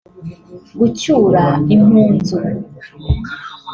[0.79, 1.43] gucyura
[1.75, 2.37] impunzu